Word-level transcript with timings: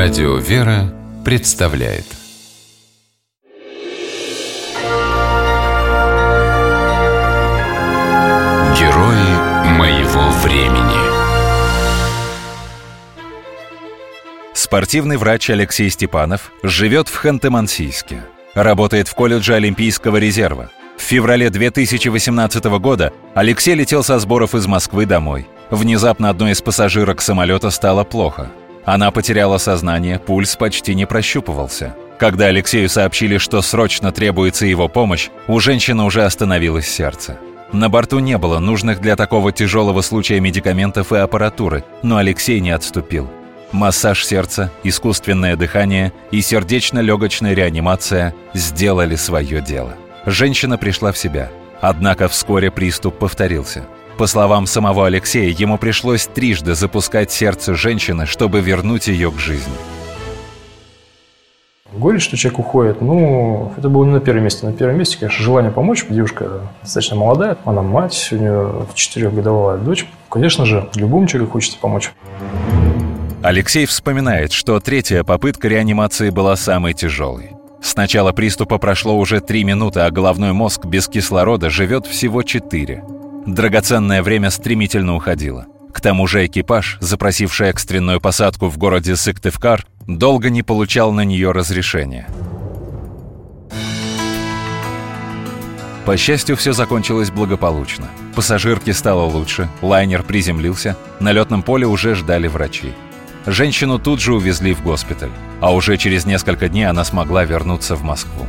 Радио 0.00 0.36
«Вера» 0.36 0.94
представляет 1.24 2.04
Герои 8.78 9.66
моего 9.76 10.30
времени 10.44 11.00
Спортивный 14.54 15.16
врач 15.16 15.50
Алексей 15.50 15.90
Степанов 15.90 16.52
живет 16.62 17.08
в 17.08 17.20
Ханты-Мансийске. 17.20 18.20
Работает 18.54 19.08
в 19.08 19.16
колледже 19.16 19.54
Олимпийского 19.54 20.18
резерва. 20.18 20.70
В 20.96 21.02
феврале 21.02 21.50
2018 21.50 22.64
года 22.78 23.12
Алексей 23.34 23.74
летел 23.74 24.04
со 24.04 24.20
сборов 24.20 24.54
из 24.54 24.68
Москвы 24.68 25.06
домой. 25.06 25.48
Внезапно 25.70 26.30
одной 26.30 26.52
из 26.52 26.62
пассажирок 26.62 27.20
самолета 27.20 27.70
стало 27.70 28.04
плохо– 28.04 28.48
она 28.88 29.10
потеряла 29.10 29.58
сознание, 29.58 30.18
пульс 30.18 30.56
почти 30.56 30.94
не 30.94 31.06
прощупывался. 31.06 31.94
Когда 32.18 32.46
Алексею 32.46 32.88
сообщили, 32.88 33.36
что 33.36 33.60
срочно 33.60 34.12
требуется 34.12 34.64
его 34.64 34.88
помощь, 34.88 35.28
у 35.46 35.60
женщины 35.60 36.04
уже 36.04 36.24
остановилось 36.24 36.88
сердце. 36.88 37.38
На 37.70 37.90
борту 37.90 38.18
не 38.18 38.38
было 38.38 38.60
нужных 38.60 39.02
для 39.02 39.14
такого 39.14 39.52
тяжелого 39.52 40.00
случая 40.00 40.40
медикаментов 40.40 41.12
и 41.12 41.16
аппаратуры, 41.16 41.84
но 42.02 42.16
Алексей 42.16 42.60
не 42.60 42.70
отступил. 42.70 43.28
Массаж 43.72 44.24
сердца, 44.24 44.72
искусственное 44.82 45.54
дыхание 45.56 46.14
и 46.30 46.40
сердечно-легочная 46.40 47.52
реанимация 47.52 48.34
сделали 48.54 49.16
свое 49.16 49.60
дело. 49.60 49.96
Женщина 50.24 50.78
пришла 50.78 51.12
в 51.12 51.18
себя. 51.18 51.50
Однако 51.82 52.26
вскоре 52.26 52.70
приступ 52.70 53.18
повторился– 53.18 53.84
по 54.18 54.26
словам 54.26 54.66
самого 54.66 55.06
Алексея, 55.06 55.54
ему 55.56 55.78
пришлось 55.78 56.26
трижды 56.26 56.74
запускать 56.74 57.30
сердце 57.30 57.74
женщины, 57.74 58.26
чтобы 58.26 58.60
вернуть 58.60 59.06
ее 59.06 59.30
к 59.30 59.38
жизни. 59.38 59.72
Горе, 61.92 62.18
что 62.18 62.36
человек 62.36 62.58
уходит, 62.58 63.00
ну, 63.00 63.72
это 63.78 63.88
было 63.88 64.04
не 64.04 64.10
на 64.10 64.20
первом 64.20 64.42
месте. 64.44 64.66
На 64.66 64.72
первом 64.72 64.98
месте, 64.98 65.16
конечно, 65.18 65.42
желание 65.42 65.70
помочь. 65.70 66.04
Девушка 66.10 66.62
достаточно 66.82 67.16
молодая, 67.16 67.56
она 67.64 67.82
мать, 67.82 68.28
у 68.32 68.36
нее 68.36 68.86
четырехгодовая 68.94 69.78
дочь. 69.78 70.04
Конечно 70.28 70.66
же, 70.66 70.88
любому 70.96 71.28
человеку 71.28 71.52
хочется 71.52 71.78
помочь. 71.78 72.12
Алексей 73.42 73.86
вспоминает, 73.86 74.52
что 74.52 74.80
третья 74.80 75.22
попытка 75.22 75.68
реанимации 75.68 76.30
была 76.30 76.56
самой 76.56 76.92
тяжелой. 76.92 77.52
С 77.80 77.94
начала 77.94 78.32
приступа 78.32 78.78
прошло 78.78 79.16
уже 79.16 79.40
три 79.40 79.62
минуты, 79.62 80.00
а 80.00 80.10
головной 80.10 80.52
мозг 80.52 80.84
без 80.86 81.06
кислорода 81.06 81.70
живет 81.70 82.04
всего 82.06 82.42
четыре. 82.42 83.04
Драгоценное 83.48 84.22
время 84.22 84.50
стремительно 84.50 85.16
уходило. 85.16 85.64
К 85.94 86.02
тому 86.02 86.26
же 86.26 86.44
экипаж, 86.44 86.98
запросивший 87.00 87.68
экстренную 87.68 88.20
посадку 88.20 88.68
в 88.68 88.76
городе 88.76 89.16
Сыктывкар, 89.16 89.86
долго 90.06 90.50
не 90.50 90.62
получал 90.62 91.12
на 91.12 91.22
нее 91.22 91.52
разрешения. 91.52 92.28
По 96.04 96.18
счастью, 96.18 96.58
все 96.58 96.74
закончилось 96.74 97.30
благополучно. 97.30 98.08
Пассажирке 98.34 98.92
стало 98.92 99.22
лучше, 99.22 99.70
лайнер 99.80 100.24
приземлился, 100.24 100.98
на 101.18 101.32
летном 101.32 101.62
поле 101.62 101.86
уже 101.86 102.14
ждали 102.14 102.48
врачи. 102.48 102.92
Женщину 103.46 103.98
тут 103.98 104.20
же 104.20 104.34
увезли 104.34 104.74
в 104.74 104.82
госпиталь, 104.82 105.32
а 105.62 105.72
уже 105.72 105.96
через 105.96 106.26
несколько 106.26 106.68
дней 106.68 106.84
она 106.84 107.02
смогла 107.02 107.46
вернуться 107.46 107.96
в 107.96 108.02
Москву. 108.02 108.46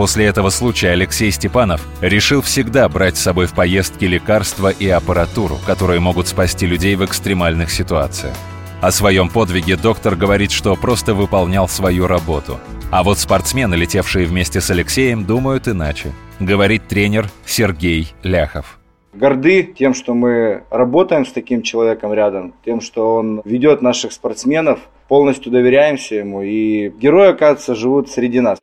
После 0.00 0.24
этого 0.24 0.48
случая 0.48 0.92
Алексей 0.92 1.30
Степанов 1.30 1.86
решил 2.00 2.40
всегда 2.40 2.88
брать 2.88 3.18
с 3.18 3.20
собой 3.20 3.44
в 3.44 3.52
поездки 3.52 4.06
лекарства 4.06 4.70
и 4.70 4.88
аппаратуру, 4.88 5.58
которые 5.66 6.00
могут 6.00 6.26
спасти 6.26 6.64
людей 6.64 6.96
в 6.96 7.04
экстремальных 7.04 7.70
ситуациях. 7.70 8.34
О 8.80 8.92
своем 8.92 9.28
подвиге 9.28 9.76
доктор 9.76 10.16
говорит, 10.16 10.52
что 10.52 10.74
просто 10.74 11.12
выполнял 11.12 11.68
свою 11.68 12.06
работу. 12.06 12.58
А 12.90 13.02
вот 13.02 13.18
спортсмены, 13.18 13.74
летевшие 13.74 14.24
вместе 14.24 14.62
с 14.62 14.70
Алексеем, 14.70 15.26
думают 15.26 15.68
иначе, 15.68 16.12
говорит 16.38 16.88
тренер 16.88 17.28
Сергей 17.44 18.14
Ляхов. 18.22 18.78
Горды 19.12 19.64
тем, 19.64 19.92
что 19.92 20.14
мы 20.14 20.62
работаем 20.70 21.26
с 21.26 21.32
таким 21.32 21.60
человеком 21.60 22.14
рядом, 22.14 22.54
тем, 22.64 22.80
что 22.80 23.16
он 23.16 23.42
ведет 23.44 23.82
наших 23.82 24.12
спортсменов, 24.12 24.80
полностью 25.08 25.52
доверяемся 25.52 26.14
ему, 26.14 26.40
и 26.40 26.88
герои, 26.88 27.28
оказывается, 27.28 27.74
живут 27.74 28.08
среди 28.08 28.40
нас. 28.40 28.58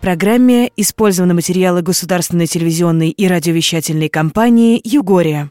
Программе 0.00 0.70
использованы 0.76 1.34
материалы 1.34 1.82
государственной 1.82 2.46
телевизионной 2.46 3.10
и 3.10 3.26
радиовещательной 3.28 4.08
компании 4.08 4.80
«Югория». 4.82 5.50